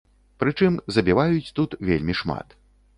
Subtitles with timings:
[0.43, 2.61] Прычым, забіваюць тут вельмі шмат.